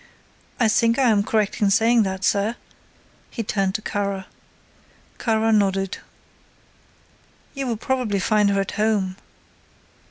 [0.59, 2.55] I think I am correct in saying that, sir,"
[3.29, 4.25] he turned to Kara.
[5.19, 5.99] Kara nodded.
[7.53, 9.17] "You will probably find her at home."